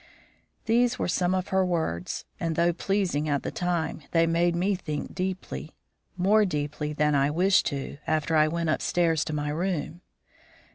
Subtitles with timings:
[0.65, 4.73] These were some of her words, and, though pleasing at the time, they made me
[4.73, 5.75] think deeply
[6.17, 10.01] much more deeply than I wished to, after I went upstairs to my room.